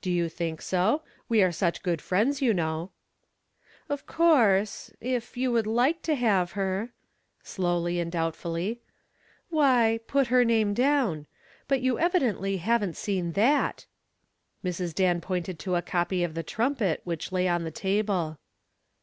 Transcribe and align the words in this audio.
"Do 0.00 0.10
you 0.10 0.30
think 0.30 0.62
so? 0.62 1.02
We 1.28 1.42
are 1.42 1.52
such 1.52 1.82
good 1.82 2.00
friends, 2.00 2.40
you 2.40 2.54
know." 2.54 2.90
"Of 3.90 4.06
course, 4.06 4.90
if 4.98 5.36
you'd 5.36 5.66
like 5.66 6.00
to 6.04 6.14
have 6.14 6.52
her," 6.52 6.94
slowly 7.42 8.00
and 8.00 8.10
doubtfully, 8.10 8.80
"why, 9.50 10.00
put 10.06 10.28
her 10.28 10.42
name 10.42 10.72
down. 10.72 11.26
But 11.66 11.82
you 11.82 11.98
evidently 11.98 12.56
haven't 12.56 12.96
seen 12.96 13.32
that." 13.32 13.84
Mrs. 14.64 14.94
Dan 14.94 15.20
pointed 15.20 15.58
to 15.58 15.74
a 15.74 15.82
copy 15.82 16.24
of 16.24 16.32
the 16.32 16.42
Trumpet 16.42 17.02
which 17.04 17.30
lay 17.30 17.46
on 17.46 17.64
the 17.64 17.70
table. 17.70 18.38